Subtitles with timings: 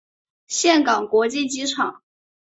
[0.47, 2.01] 岘港国际机场。